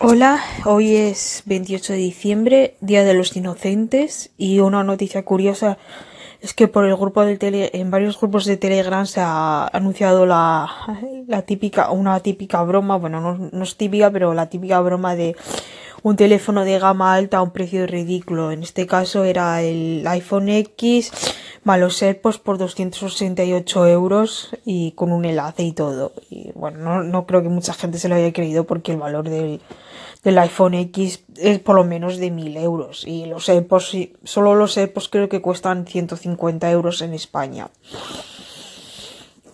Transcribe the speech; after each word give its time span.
Hola, 0.00 0.40
hoy 0.64 0.94
es 0.94 1.42
28 1.46 1.94
de 1.94 1.98
diciembre, 1.98 2.76
Día 2.80 3.02
de 3.02 3.14
los 3.14 3.36
Inocentes, 3.36 4.30
y 4.38 4.60
una 4.60 4.84
noticia 4.84 5.24
curiosa 5.24 5.76
es 6.40 6.54
que 6.54 6.68
por 6.68 6.84
el 6.84 6.94
grupo 6.94 7.24
del 7.24 7.40
tele, 7.40 7.70
en 7.72 7.90
varios 7.90 8.16
grupos 8.20 8.44
de 8.44 8.56
Telegram 8.56 9.06
se 9.06 9.20
ha 9.20 9.66
anunciado 9.66 10.24
la, 10.24 10.70
la 11.26 11.42
típica, 11.42 11.90
una 11.90 12.20
típica 12.20 12.62
broma, 12.62 12.96
bueno, 12.96 13.50
no, 13.52 13.64
es 13.64 13.76
típica, 13.76 14.08
pero 14.12 14.34
la 14.34 14.48
típica 14.48 14.80
broma 14.80 15.16
de 15.16 15.34
un 16.04 16.14
teléfono 16.14 16.64
de 16.64 16.78
gama 16.78 17.12
alta 17.12 17.38
a 17.38 17.42
un 17.42 17.50
precio 17.50 17.84
ridículo. 17.84 18.52
En 18.52 18.62
este 18.62 18.86
caso 18.86 19.24
era 19.24 19.62
el 19.62 20.06
iPhone 20.06 20.48
X 20.48 21.10
más 21.64 21.80
los 21.80 22.00
AirPods 22.00 22.38
por 22.38 22.56
268 22.56 23.86
euros 23.88 24.56
y 24.64 24.92
con 24.92 25.10
un 25.10 25.24
enlace 25.24 25.64
y 25.64 25.72
todo. 25.72 26.12
Y 26.30 26.52
bueno, 26.52 26.78
no, 26.78 27.02
no 27.02 27.26
creo 27.26 27.42
que 27.42 27.48
mucha 27.48 27.74
gente 27.74 27.98
se 27.98 28.08
lo 28.08 28.14
haya 28.14 28.32
creído 28.32 28.62
porque 28.62 28.92
el 28.92 28.98
valor 28.98 29.28
del, 29.28 29.60
del 30.22 30.38
iPhone 30.38 30.74
X 30.74 31.24
es 31.36 31.58
por 31.60 31.76
lo 31.76 31.84
menos 31.84 32.18
de 32.18 32.30
1000 32.30 32.56
euros 32.56 33.06
y 33.06 33.26
los 33.26 33.48
AirPods, 33.48 33.96
solo 34.24 34.54
los 34.54 34.76
AirPods 34.76 35.08
creo 35.08 35.28
que 35.28 35.40
cuestan 35.40 35.86
150 35.86 36.70
euros 36.70 37.02
en 37.02 37.14
España. 37.14 37.68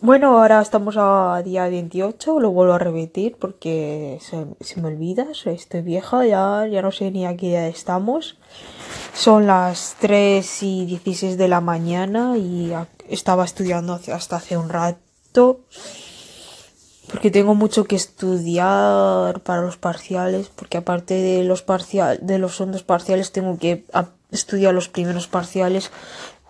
Bueno, 0.00 0.38
ahora 0.38 0.60
estamos 0.60 0.96
a 0.98 1.40
día 1.42 1.66
28, 1.66 2.38
lo 2.38 2.50
vuelvo 2.50 2.74
a 2.74 2.78
repetir 2.78 3.36
porque 3.38 4.18
se, 4.20 4.44
se 4.60 4.80
me 4.82 4.88
olvida, 4.88 5.28
estoy 5.46 5.80
vieja, 5.80 6.26
ya, 6.26 6.66
ya 6.70 6.82
no 6.82 6.92
sé 6.92 7.10
ni 7.10 7.24
a 7.24 7.36
qué 7.38 7.46
día 7.46 7.68
estamos. 7.68 8.36
Son 9.14 9.46
las 9.46 9.96
3 10.00 10.62
y 10.62 10.84
16 10.84 11.38
de 11.38 11.48
la 11.48 11.62
mañana 11.62 12.36
y 12.36 12.74
estaba 13.08 13.46
estudiando 13.46 13.98
hasta 14.12 14.36
hace 14.36 14.58
un 14.58 14.68
rato 14.68 15.60
porque 17.08 17.30
tengo 17.30 17.54
mucho 17.54 17.84
que 17.84 17.96
estudiar 17.96 19.40
para 19.40 19.62
los 19.62 19.76
parciales, 19.76 20.50
porque 20.54 20.78
aparte 20.78 21.14
de 21.14 21.44
los 21.44 21.62
parcial, 21.62 22.18
de 22.22 22.38
los 22.38 22.56
segundos 22.56 22.82
parciales 22.82 23.32
tengo 23.32 23.58
que 23.58 23.84
estudiar 24.30 24.74
los 24.74 24.88
primeros 24.88 25.26
parciales 25.26 25.90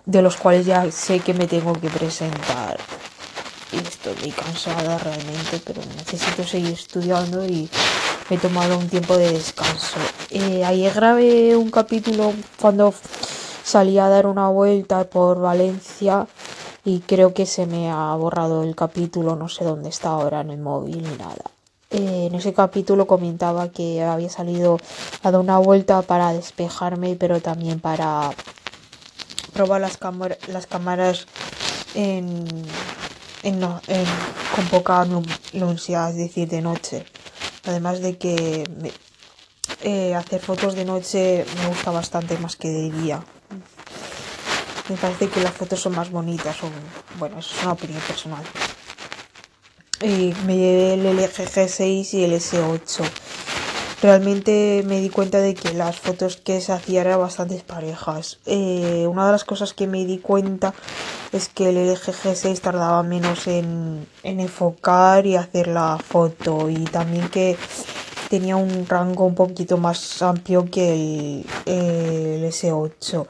de 0.07 0.23
los 0.23 0.37
cuales 0.37 0.67
ya 0.67 0.91
sé 0.91 1.21
que 1.21 1.35
me 1.35 1.47
tengo 1.47 1.73
que 1.75 1.89
presentar. 1.89 2.79
Y 3.73 3.77
estoy 3.79 4.31
cansada 4.31 4.99
realmente, 4.99 5.61
pero 5.65 5.81
necesito 5.97 6.45
seguir 6.45 6.73
estudiando 6.73 7.45
y 7.45 7.69
me 8.31 8.37
he 8.37 8.39
tomado 8.39 8.79
un 8.79 8.89
tiempo 8.89 9.17
de 9.17 9.33
descanso. 9.33 9.99
Eh, 10.31 10.65
ayer 10.65 10.93
grabé 10.95 11.57
un 11.57 11.71
capítulo 11.71 12.33
cuando 12.61 12.95
salí 13.65 13.99
a 13.99 14.09
dar 14.09 14.27
una 14.27 14.49
vuelta 14.49 15.05
por 15.05 15.41
Valencia 15.41 16.27
y 16.85 17.01
creo 17.01 17.33
que 17.33 17.47
se 17.47 17.67
me 17.67 17.91
ha 17.91 18.15
borrado 18.15 18.63
el 18.63 18.77
capítulo, 18.77 19.37
no 19.37 19.49
sé 19.49 19.65
dónde 19.65 19.89
está 19.89 20.11
ahora 20.11 20.43
en 20.43 20.51
el 20.51 20.59
móvil 20.59 21.03
ni 21.03 21.17
nada. 21.17 21.45
Eh, 21.91 22.27
en 22.27 22.35
ese 22.35 22.53
capítulo 22.53 23.07
comentaba 23.07 23.69
que 23.69 24.03
había 24.03 24.29
salido 24.29 24.79
a 25.23 25.31
dar 25.31 25.41
una 25.41 25.59
vuelta 25.59 26.03
para 26.03 26.33
despejarme, 26.33 27.17
pero 27.17 27.41
también 27.41 27.81
para 27.81 28.31
probar 29.53 29.81
las, 29.81 29.99
las 30.49 30.67
cámaras 30.67 31.27
en, 31.95 32.45
en, 33.43 33.63
en, 33.63 34.07
con 34.55 34.67
poca 34.71 35.05
luminosidad, 35.07 36.11
es 36.11 36.17
decir, 36.17 36.49
de 36.49 36.61
noche. 36.61 37.07
Además 37.65 38.01
de 38.01 38.19
que 38.19 38.65
eh, 39.83 40.15
hacer 40.15 40.41
fotos 40.41 40.75
de 40.75 40.85
noche 40.85 41.47
me 41.63 41.69
gusta 41.69 41.91
bastante 41.93 42.37
más 42.39 42.57
que 42.57 42.69
de 42.69 42.91
día 42.91 43.25
me 44.89 44.97
parece 44.97 45.29
que 45.29 45.41
las 45.41 45.53
fotos 45.53 45.81
son 45.81 45.95
más 45.95 46.11
bonitas. 46.11 46.63
O, 46.63 46.71
bueno, 47.19 47.39
eso 47.39 47.55
es 47.57 47.63
una 47.63 47.73
opinión 47.73 48.01
personal. 48.03 48.43
Y 50.03 50.35
me 50.47 50.57
llevé 50.57 50.95
el 50.95 51.17
LG 51.17 51.49
G6 51.49 52.15
y 52.15 52.25
el 52.25 52.33
S8. 52.33 53.05
Realmente 54.03 54.83
me 54.85 55.01
di 55.01 55.09
cuenta 55.09 55.39
de 55.39 55.55
que 55.55 55.73
las 55.73 55.99
fotos 55.99 56.37
que 56.37 56.61
se 56.61 56.73
hacían 56.73 57.07
eran 57.07 57.21
bastante 57.21 57.57
parejas. 57.67 58.39
Eh, 58.45 59.07
una 59.09 59.25
de 59.27 59.33
las 59.33 59.45
cosas 59.45 59.73
que 59.73 59.87
me 59.87 60.05
di 60.05 60.19
cuenta 60.19 60.75
es 61.33 61.49
que 61.49 61.71
el 61.71 61.77
LG 61.77 62.13
G6 62.13 62.61
tardaba 62.61 63.03
menos 63.03 63.47
en, 63.47 64.07
en 64.23 64.41
enfocar 64.41 65.27
y 65.27 65.37
hacer 65.37 65.69
la 65.69 65.97
foto. 65.97 66.69
Y 66.69 66.85
también 66.85 67.31
que 67.31 67.57
tenía 68.29 68.57
un 68.57 68.87
rango 68.87 69.25
un 69.25 69.35
poquito 69.35 69.79
más 69.79 70.21
amplio 70.21 70.69
que 70.71 70.93
el, 70.93 71.47
el 71.65 72.45
S8. 72.45 73.27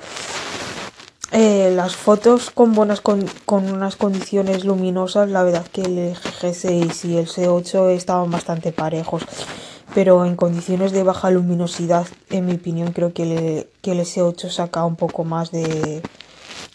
Eh, 1.36 1.72
las 1.74 1.96
fotos 1.96 2.52
con 2.52 2.74
buenas 2.74 3.00
con, 3.00 3.26
unas 3.48 3.96
condiciones 3.96 4.64
luminosas, 4.64 5.28
la 5.28 5.42
verdad 5.42 5.66
que 5.66 5.80
el 5.80 6.14
G6 6.14 7.08
y 7.08 7.16
el 7.16 7.26
C8 7.26 7.90
estaban 7.90 8.30
bastante 8.30 8.70
parejos. 8.70 9.24
Pero 9.96 10.24
en 10.26 10.36
condiciones 10.36 10.92
de 10.92 11.02
baja 11.02 11.32
luminosidad, 11.32 12.06
en 12.30 12.46
mi 12.46 12.52
opinión, 12.54 12.92
creo 12.92 13.12
que 13.12 13.24
el, 13.24 13.66
que 13.82 13.92
el 13.92 13.98
S8 13.98 14.48
saca 14.48 14.84
un 14.84 14.94
poco 14.94 15.24
más 15.24 15.50
de, 15.50 16.02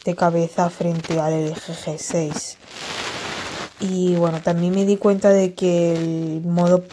de 0.03 0.16
cabeza 0.18 0.70
frente 0.70 1.22
al 1.22 1.52
LG 1.52 1.86
G6. 1.86 2.58
Y 3.80 4.16
bueno, 4.16 4.41
también 4.41 4.76
me 4.76 4.84
di 4.84 4.97
cuenta 4.97 5.30
de 5.30 5.53
que 5.53 5.96
el 5.96 6.41
modo 6.44 6.84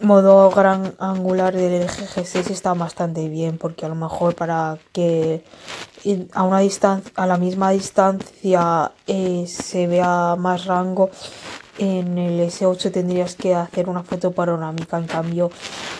modo 0.00 0.50
gran 0.50 0.94
angular 1.00 1.54
del 1.54 1.82
LG 1.82 2.06
G6 2.14 2.50
está 2.50 2.74
bastante 2.74 3.28
bien 3.28 3.58
porque 3.58 3.84
a 3.84 3.88
lo 3.88 3.96
mejor 3.96 4.36
para 4.36 4.78
que 4.92 5.42
a 6.32 6.42
una 6.42 6.60
a 7.14 7.26
la 7.26 7.38
misma 7.38 7.70
distancia 7.70 8.92
eh, 9.06 9.46
se 9.46 9.86
vea 9.86 10.36
más 10.38 10.66
rango 10.66 11.10
en 11.78 12.18
el 12.18 12.40
S8 12.40 12.92
tendrías 12.92 13.34
que 13.34 13.54
hacer 13.54 13.88
una 13.88 14.02
foto 14.02 14.32
panorámica. 14.32 14.98
En 14.98 15.06
cambio 15.06 15.50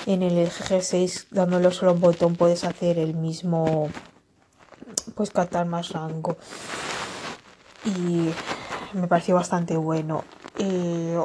en 0.07 0.23
el 0.23 0.45
LG 0.45 0.69
G6 0.69 1.27
dándole 1.31 1.71
solo 1.73 1.93
un 1.93 2.01
botón 2.01 2.37
puedes 2.37 2.65
hacer 2.65 2.99
el 2.99 3.15
mismo 3.15 3.89
pues 5.15 5.31
captar 5.31 5.67
más 5.67 5.91
rango. 5.91 6.37
Y 7.85 8.31
me 8.93 9.09
pareció 9.09 9.35
bastante 9.35 9.77
bueno. 9.77 10.25
Eh, 10.59 11.19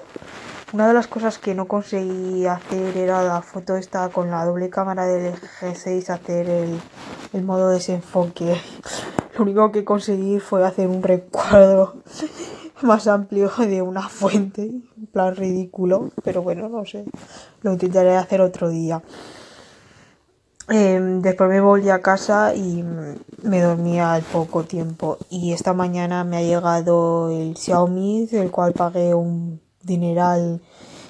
una 0.72 0.88
de 0.88 0.94
las 0.94 1.08
cosas 1.08 1.40
que 1.40 1.56
no 1.56 1.68
conseguí 1.68 2.46
hacer 2.46 2.96
era 2.96 3.24
la 3.24 3.42
foto 3.42 3.76
esta 3.76 4.10
con 4.10 4.30
la 4.30 4.46
doble 4.46 4.70
cámara 4.70 5.06
del 5.06 5.34
G6, 5.34 6.10
hacer 6.10 6.50
el, 6.50 6.80
el 7.34 7.44
modo 7.44 7.70
desenfoque. 7.70 8.56
Lo 9.36 9.44
único 9.44 9.72
que 9.72 9.84
conseguí 9.84 10.40
fue 10.40 10.66
hacer 10.66 10.88
un 10.88 11.02
recuadro 11.02 11.96
más 12.82 13.08
amplio 13.08 13.50
de 13.58 13.82
una 13.82 14.08
fuente, 14.10 14.62
en 14.62 15.08
plan 15.12 15.36
ridículo, 15.36 16.12
pero 16.24 16.44
bueno, 16.44 16.70
no 16.70 16.86
sé, 16.86 17.06
lo 17.62 17.74
intentaré 17.74 18.16
hacer 18.16 18.42
otro 18.42 18.70
día. 18.70 19.02
Eh, 20.72 21.00
después 21.22 21.50
me 21.50 21.62
volví 21.62 21.90
a 21.90 22.00
casa 22.00 22.54
y 22.54 22.84
me 23.42 23.60
dormía 23.60 24.14
al 24.14 24.22
poco 24.22 24.66
tiempo 24.66 25.18
y 25.32 25.52
esta 25.52 25.74
mañana 25.74 26.24
me 26.24 26.38
ha 26.38 26.42
llegado 26.44 27.32
el 27.32 27.58
Xiaomi 27.58 28.28
del 28.28 28.52
cual 28.52 28.74
pagué 28.74 29.16
un 29.16 29.60
dineral 29.82 30.62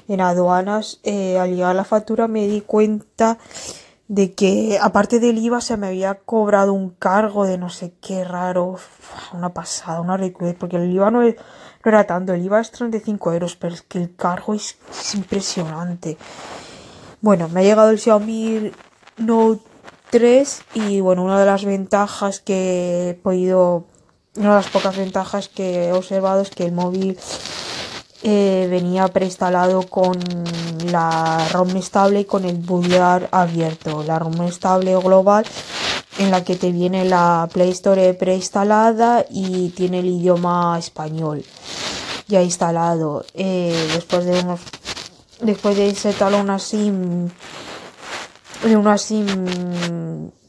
en 0.08 0.22
aduanas, 0.22 1.00
eh, 1.04 1.38
al 1.38 1.56
llegar 1.56 1.76
la 1.76 1.84
factura 1.84 2.28
me 2.28 2.48
di 2.48 2.62
cuenta 2.62 3.38
de 4.08 4.34
que 4.34 4.80
aparte 4.82 5.20
del 5.20 5.38
IVA 5.38 5.62
se 5.62 5.78
me 5.78 5.88
había 5.88 6.16
cobrado 6.16 6.74
un 6.74 6.90
cargo 6.90 7.46
de 7.46 7.60
no 7.60 7.70
sé 7.70 7.94
qué 8.02 8.24
raro, 8.24 8.78
una 9.34 9.54
pasada, 9.54 10.02
una 10.02 10.18
ridiculez, 10.18 10.56
porque 10.60 10.78
el 10.78 10.92
IVA 10.92 11.12
no, 11.12 11.22
era 11.22 12.08
tanto, 12.08 12.34
el 12.34 12.44
IVA 12.44 12.60
es 12.60 12.72
35 12.72 13.34
euros, 13.34 13.56
pero 13.56 13.76
es 13.76 13.84
que 13.84 14.00
el 14.00 14.16
cargo 14.16 14.56
es, 14.56 14.78
es 14.90 15.14
impresionante. 15.14 16.18
Bueno, 17.22 17.50
me 17.50 17.60
ha 17.60 17.64
llegado 17.64 17.92
el 17.92 18.00
Xiaomi 18.00 18.72
Note 19.18 19.62
3 20.10 20.62
y 20.74 21.02
bueno, 21.02 21.24
una 21.24 21.40
de 21.40 21.46
las 21.46 21.64
ventajas 21.64 22.40
que 22.40 23.10
he 23.10 23.14
podido, 23.14 23.86
una 24.38 24.50
de 24.50 24.56
las 24.56 24.70
pocas 24.70 24.98
ventajas 24.98 25.50
que 25.50 25.90
he 25.90 25.94
observado 25.94 26.42
es 26.42 26.50
que 26.50 26.66
el 26.66 26.72
móvil 26.72 27.20
eh, 28.24 28.68
venía 28.70 29.08
preinstalado 29.08 29.84
con 29.84 30.18
la 30.92 31.48
ROM 31.52 31.76
estable 31.78 32.22
y 32.22 32.26
con 32.26 32.46
el 32.46 32.58
bootloader 32.58 33.30
abierto. 33.32 34.04
La 34.04 34.20
ROM 34.20 34.42
estable 34.44 34.96
global 34.98 35.46
en 36.18 36.32
la 36.32 36.44
que 36.44 36.56
te 36.56 36.72
viene 36.72 37.06
la 37.06 37.48
Play 37.52 37.70
Store 37.70 38.14
preinstalada 38.14 39.26
y 39.30 39.70
tiene 39.70 40.00
el 40.00 40.08
idioma 40.08 40.78
español 40.78 41.44
ya 42.28 42.42
instalado. 42.42 43.26
Eh, 43.34 43.90
después 43.94 44.26
de 44.26 44.40
unos 44.42 44.60
después 45.42 45.78
de 45.78 45.88
insertar 45.88 46.34
una 46.34 46.60
SIM 46.60 47.30
de 48.64 48.76
una 48.76 48.98
SIM 48.98 49.26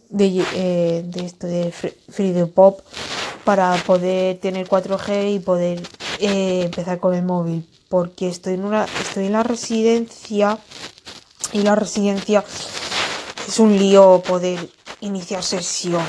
de, 0.09 0.45
eh, 0.55 1.05
de 1.07 1.25
esto 1.25 1.47
de 1.47 1.71
Free 1.73 2.45
Pop 2.47 2.81
para 3.45 3.75
poder 3.87 4.39
tener 4.39 4.69
4G 4.69 5.35
y 5.35 5.39
poder 5.39 5.81
eh, 6.21 6.63
empezar 6.65 7.01
con 7.01 7.15
el 7.15 7.25
móvil 7.25 7.69
porque 7.89 8.29
estoy 8.29 8.55
en 8.55 8.65
una 8.65 8.85
estoy 8.85 9.27
en 9.27 9.33
la 9.33 9.43
residencia 9.43 10.59
y 11.53 11.63
la 11.63 11.75
residencia 11.75 12.45
es 13.47 13.59
un 13.59 13.77
lío 13.77 14.23
poder 14.27 14.71
iniciar 15.01 15.43
sesión 15.43 16.05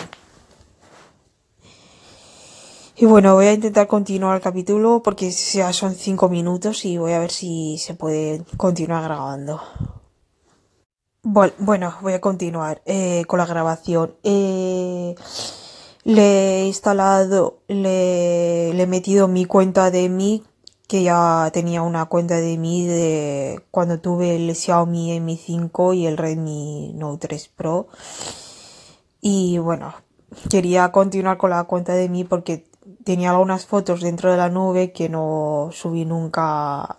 y 2.96 3.06
bueno 3.06 3.36
voy 3.36 3.48
a 3.48 3.54
intentar 3.54 3.88
continuar 3.88 4.36
el 4.36 4.42
capítulo 4.42 5.02
porque 5.04 5.32
ya 5.32 5.74
son 5.74 5.96
5 5.96 6.30
minutos 6.30 6.86
y 6.86 6.98
voy 6.98 7.14
a 7.14 7.20
ver 7.20 7.32
si 7.32 7.78
se 7.78 7.94
puede 7.96 8.44
continuar 8.58 9.04
grabando 9.04 9.62
Bueno, 11.24 11.96
voy 12.02 12.14
a 12.14 12.22
continuar 12.22 12.82
eh, 12.86 13.26
con 13.28 13.38
la 13.38 13.46
grabación. 13.46 14.16
Eh, 14.24 15.14
le 16.04 16.62
he 16.62 16.66
instalado, 16.66 17.60
le, 17.68 18.74
le 18.74 18.84
he 18.84 18.88
metido 18.88 19.28
mi 19.28 19.46
cuenta 19.46 19.92
de 19.92 20.10
mi, 20.10 20.44
que 20.92 21.04
ya 21.04 21.50
tenía 21.54 21.84
una 21.84 22.06
cuenta 22.06 22.36
de 22.36 22.58
mi 22.58 22.86
de 22.86 23.64
cuando 23.72 24.00
tuve 24.00 24.36
el 24.36 24.54
Xiaomi 24.54 25.22
Mi 25.22 25.38
5 25.38 25.94
y 25.94 26.06
el 26.06 26.18
Redmi 26.18 26.92
Note 26.96 27.30
3 27.30 27.48
Pro. 27.56 27.88
Y 29.22 29.58
bueno, 29.60 29.94
quería 30.50 30.92
continuar 30.92 31.38
con 31.38 31.52
la 31.52 31.64
cuenta 31.64 31.94
de 31.94 32.10
mi 32.10 32.26
porque 32.26 32.66
tenía 33.06 33.32
algunas 33.32 33.66
fotos 33.66 34.02
dentro 34.02 34.32
de 34.32 34.38
la 34.38 34.50
nube 34.50 34.92
que 34.92 35.08
no 35.08 35.70
subí 35.72 36.04
nunca 36.04 36.98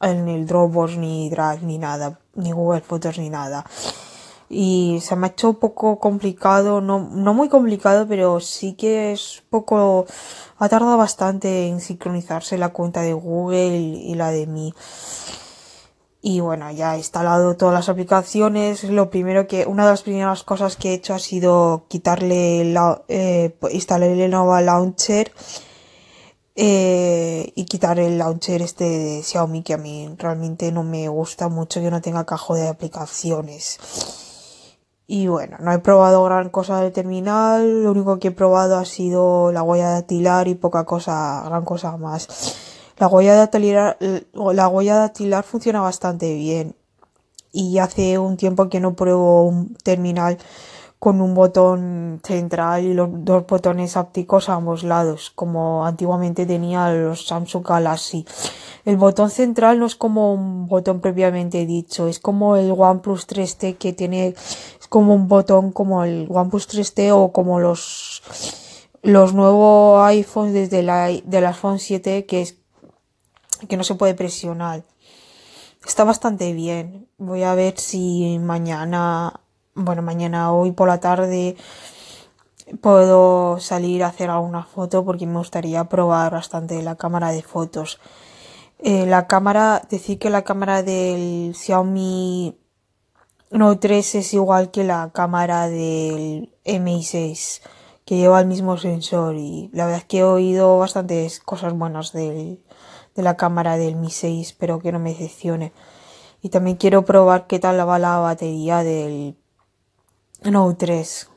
en 0.00 0.28
el 0.28 0.46
Dropbox 0.46 0.96
ni 0.96 1.30
Drive 1.30 1.60
ni 1.62 1.78
nada, 1.78 2.18
ni 2.34 2.52
Google 2.52 2.80
Fotos 2.80 3.18
ni 3.18 3.30
nada. 3.30 3.64
Y 4.50 4.98
se 5.00 5.14
me 5.16 5.28
ha 5.28 5.30
hecho 5.30 5.50
un 5.50 5.56
poco 5.56 6.00
complicado, 6.00 6.80
no, 6.80 6.98
no 6.98 7.34
muy 7.34 7.48
complicado, 7.48 8.06
pero 8.08 8.40
sí 8.40 8.74
que 8.74 9.12
es 9.12 9.44
poco, 9.48 10.06
ha 10.58 10.68
tardado 10.68 10.96
bastante 10.96 11.68
en 11.68 11.80
sincronizarse 11.80 12.58
la 12.58 12.70
cuenta 12.70 13.00
de 13.02 13.12
Google 13.12 13.78
y 13.78 14.14
la 14.16 14.30
de 14.32 14.46
mí. 14.48 14.74
Y 16.22 16.40
bueno, 16.40 16.70
ya 16.70 16.94
he 16.94 16.98
instalado 16.98 17.56
todas 17.56 17.74
las 17.74 17.88
aplicaciones. 17.88 18.84
Lo 18.84 19.08
primero 19.08 19.46
que, 19.46 19.64
una 19.66 19.84
de 19.84 19.90
las 19.90 20.02
primeras 20.02 20.42
cosas 20.42 20.76
que 20.76 20.90
he 20.90 20.94
hecho 20.94 21.14
ha 21.14 21.18
sido 21.18 21.84
quitarle 21.88 22.64
la, 22.64 23.02
eh, 23.08 23.56
el 23.62 24.30
Nova 24.30 24.60
Launcher 24.60 25.32
eh, 26.56 27.52
y 27.54 27.64
quitar 27.64 27.98
el 27.98 28.18
launcher 28.18 28.60
este 28.60 28.84
de 28.84 29.22
Xiaomi 29.22 29.62
que 29.62 29.72
a 29.72 29.78
mí 29.78 30.14
realmente 30.18 30.70
no 30.72 30.82
me 30.82 31.08
gusta 31.08 31.48
mucho 31.48 31.80
que 31.80 31.90
no 31.90 32.02
tenga 32.02 32.26
cajo 32.26 32.54
de 32.54 32.68
aplicaciones. 32.68 33.78
Y 35.12 35.26
bueno, 35.26 35.56
no 35.58 35.72
he 35.72 35.80
probado 35.80 36.22
gran 36.22 36.50
cosa 36.50 36.80
del 36.80 36.92
terminal, 36.92 37.82
lo 37.82 37.90
único 37.90 38.20
que 38.20 38.28
he 38.28 38.30
probado 38.30 38.76
ha 38.76 38.84
sido 38.84 39.50
la 39.50 39.60
huella 39.64 39.90
dactilar 39.90 40.46
y 40.46 40.54
poca 40.54 40.84
cosa, 40.84 41.42
gran 41.46 41.64
cosa 41.64 41.96
más. 41.96 42.28
La 42.96 43.08
huella 43.08 43.34
dactilar, 43.34 43.98
la 44.00 44.68
huella 44.68 44.94
dactilar 44.94 45.42
funciona 45.42 45.80
bastante 45.80 46.32
bien. 46.34 46.76
Y 47.50 47.78
hace 47.78 48.18
un 48.20 48.36
tiempo 48.36 48.68
que 48.68 48.78
no 48.78 48.94
pruebo 48.94 49.42
un 49.48 49.74
terminal 49.82 50.38
con 51.00 51.22
un 51.22 51.34
botón 51.34 52.20
central 52.22 52.84
y 52.84 52.92
los 52.92 53.08
dos 53.24 53.46
botones 53.46 53.96
ápticos 53.96 54.50
a 54.50 54.54
ambos 54.56 54.84
lados, 54.84 55.32
como 55.34 55.86
antiguamente 55.86 56.44
tenía 56.44 56.90
los 56.92 57.26
Samsung 57.26 57.66
Galaxy. 57.66 58.26
El 58.84 58.98
botón 58.98 59.30
central 59.30 59.78
no 59.78 59.86
es 59.86 59.96
como 59.96 60.34
un 60.34 60.68
botón 60.68 61.00
previamente 61.00 61.64
dicho, 61.64 62.06
es 62.06 62.20
como 62.20 62.54
el 62.56 62.70
OnePlus 62.70 63.26
3T 63.26 63.78
que 63.78 63.94
tiene, 63.94 64.28
es 64.28 64.88
como 64.90 65.14
un 65.14 65.26
botón 65.26 65.72
como 65.72 66.04
el 66.04 66.26
OnePlus 66.28 66.68
3T 66.68 67.12
o 67.14 67.32
como 67.32 67.60
los, 67.60 68.22
los 69.02 69.32
nuevos 69.32 70.02
iPhones 70.04 70.52
desde 70.52 70.82
la, 70.82 71.06
del 71.06 71.46
iPhone 71.46 71.78
7 71.78 72.26
que 72.26 72.42
es, 72.42 72.58
que 73.66 73.78
no 73.78 73.84
se 73.84 73.94
puede 73.94 74.12
presionar. 74.12 74.84
Está 75.86 76.04
bastante 76.04 76.52
bien. 76.52 77.08
Voy 77.16 77.42
a 77.42 77.54
ver 77.54 77.78
si 77.78 78.38
mañana 78.38 79.40
bueno, 79.84 80.02
mañana, 80.02 80.52
hoy 80.52 80.72
por 80.72 80.88
la 80.88 81.00
tarde 81.00 81.56
puedo 82.80 83.58
salir 83.58 84.04
a 84.04 84.08
hacer 84.08 84.30
alguna 84.30 84.64
foto 84.64 85.04
porque 85.04 85.26
me 85.26 85.38
gustaría 85.38 85.84
probar 85.84 86.32
bastante 86.32 86.82
la 86.82 86.96
cámara 86.96 87.32
de 87.32 87.42
fotos. 87.42 88.00
Eh, 88.78 89.06
la 89.06 89.26
cámara, 89.26 89.82
decir 89.90 90.18
que 90.18 90.30
la 90.30 90.42
cámara 90.42 90.82
del 90.82 91.54
Xiaomi 91.54 92.56
Note 93.50 93.88
3 93.88 94.14
es 94.14 94.34
igual 94.34 94.70
que 94.70 94.84
la 94.84 95.10
cámara 95.12 95.68
del 95.68 96.54
Mi6, 96.64 97.62
que 98.04 98.16
lleva 98.16 98.40
el 98.40 98.46
mismo 98.46 98.76
sensor 98.78 99.34
y 99.36 99.70
la 99.72 99.86
verdad 99.86 100.00
es 100.00 100.04
que 100.06 100.18
he 100.18 100.24
oído 100.24 100.78
bastantes 100.78 101.40
cosas 101.40 101.72
buenas 101.72 102.12
de 102.12 102.60
la 103.16 103.36
cámara 103.36 103.76
del 103.76 103.96
Mi 103.96 104.10
6, 104.10 104.48
espero 104.48 104.78
que 104.78 104.92
no 104.92 104.98
me 104.98 105.10
decepcione. 105.10 105.72
Y 106.42 106.48
también 106.48 106.76
quiero 106.76 107.04
probar 107.04 107.46
qué 107.46 107.58
tal 107.58 107.86
va 107.86 107.98
la 107.98 108.18
batería 108.18 108.82
del 108.82 109.36
no, 110.44 110.74
tres. 110.76 111.28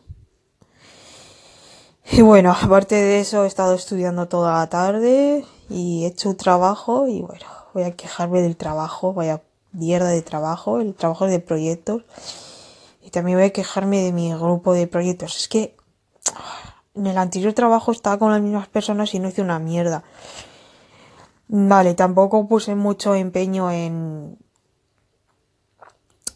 Y 2.12 2.22
bueno, 2.22 2.52
aparte 2.52 2.96
de 2.96 3.20
eso 3.20 3.44
he 3.44 3.48
estado 3.48 3.74
estudiando 3.74 4.28
toda 4.28 4.60
la 4.60 4.68
tarde 4.68 5.46
y 5.70 6.04
he 6.04 6.08
hecho 6.08 6.36
trabajo 6.36 7.08
y 7.08 7.22
bueno, 7.22 7.46
voy 7.74 7.84
a 7.84 7.96
quejarme 7.96 8.42
del 8.42 8.56
trabajo, 8.56 9.14
vaya 9.14 9.42
mierda 9.72 10.10
de 10.10 10.22
trabajo, 10.22 10.80
el 10.80 10.94
trabajo 10.94 11.26
de 11.26 11.40
proyectos. 11.40 12.04
Y 13.02 13.10
también 13.10 13.38
voy 13.38 13.48
a 13.48 13.54
quejarme 13.54 14.02
de 14.02 14.14
mi 14.14 14.34
grupo 14.34 14.74
de 14.74 14.88
proyectos. 14.88 15.38
Es 15.38 15.48
que 15.48 15.76
en 16.96 17.08
el 17.08 17.18
anterior 17.18 17.54
trabajo 17.54 17.92
estaba 17.92 18.18
con 18.18 18.32
las 18.32 18.42
mismas 18.42 18.68
personas 18.68 19.14
y 19.14 19.20
no 19.20 19.30
hice 19.30 19.42
una 19.42 19.60
mierda. 19.60 20.04
Vale, 21.48 21.94
tampoco 21.94 22.48
puse 22.48 22.76
mucho 22.76 23.16
empeño 23.16 23.70
en 23.72 24.38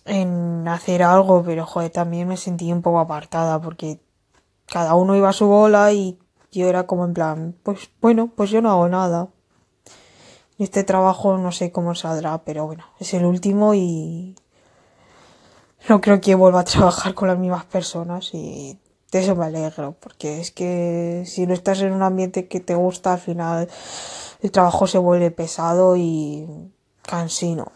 en 0.07 0.67
hacer 0.67 1.03
algo, 1.03 1.43
pero 1.43 1.65
joder, 1.65 1.91
también 1.91 2.27
me 2.27 2.37
sentí 2.37 2.71
un 2.71 2.81
poco 2.81 2.99
apartada 2.99 3.61
porque 3.61 3.99
cada 4.65 4.95
uno 4.95 5.15
iba 5.15 5.29
a 5.29 5.33
su 5.33 5.47
bola 5.47 5.91
y 5.93 6.19
yo 6.51 6.67
era 6.67 6.87
como 6.87 7.05
en 7.05 7.13
plan, 7.13 7.55
pues 7.63 7.89
bueno, 8.01 8.31
pues 8.35 8.49
yo 8.49 8.61
no 8.61 8.71
hago 8.71 8.87
nada. 8.89 9.27
Este 10.57 10.83
trabajo 10.83 11.37
no 11.37 11.51
sé 11.51 11.71
cómo 11.71 11.93
saldrá, 11.93 12.39
pero 12.39 12.65
bueno, 12.65 12.85
es 12.99 13.13
el 13.13 13.25
último 13.25 13.75
y 13.75 14.35
no 15.87 16.01
creo 16.01 16.19
que 16.19 16.35
vuelva 16.35 16.61
a 16.61 16.63
trabajar 16.65 17.13
con 17.13 17.27
las 17.27 17.37
mismas 17.37 17.65
personas 17.65 18.33
y 18.33 18.79
de 19.11 19.19
eso 19.19 19.35
me 19.35 19.45
alegro, 19.45 19.95
porque 19.99 20.41
es 20.41 20.51
que 20.51 21.23
si 21.25 21.45
no 21.47 21.53
estás 21.53 21.81
en 21.81 21.93
un 21.93 22.01
ambiente 22.01 22.47
que 22.47 22.59
te 22.59 22.75
gusta, 22.75 23.13
al 23.13 23.19
final 23.19 23.69
el 24.41 24.51
trabajo 24.51 24.87
se 24.87 24.97
vuelve 24.97 25.31
pesado 25.31 25.95
y 25.95 26.45
cansino. 27.03 27.71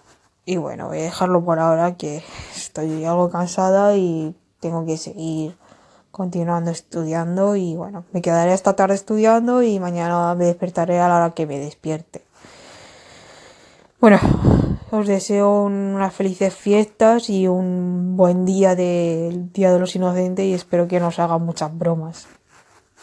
Y 0.45 0.57
bueno, 0.57 0.87
voy 0.87 0.99
a 0.99 1.03
dejarlo 1.03 1.43
por 1.45 1.59
ahora 1.59 1.95
que 1.95 2.23
estoy 2.55 3.05
algo 3.05 3.29
cansada 3.29 3.95
y 3.95 4.35
tengo 4.59 4.85
que 4.85 4.97
seguir 4.97 5.55
continuando 6.11 6.71
estudiando 6.71 7.55
y 7.55 7.75
bueno, 7.75 8.05
me 8.11 8.21
quedaré 8.21 8.53
esta 8.53 8.75
tarde 8.75 8.95
estudiando 8.95 9.63
y 9.63 9.79
mañana 9.79 10.35
me 10.35 10.45
despertaré 10.45 10.99
a 10.99 11.07
la 11.07 11.17
hora 11.17 11.31
que 11.31 11.45
me 11.45 11.59
despierte. 11.59 12.23
Bueno, 13.99 14.19
os 14.89 15.07
deseo 15.07 15.63
unas 15.63 16.13
felices 16.13 16.55
fiestas 16.55 17.29
y 17.29 17.47
un 17.47 18.17
buen 18.17 18.45
día 18.45 18.75
del 18.75 19.53
Día 19.53 19.71
de 19.71 19.79
los 19.79 19.95
Inocentes 19.95 20.45
y 20.45 20.53
espero 20.53 20.87
que 20.87 20.99
nos 20.99 21.19
hagan 21.19 21.45
muchas 21.45 21.77
bromas. 21.77 22.27